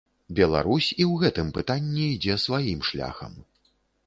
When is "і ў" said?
0.87-1.23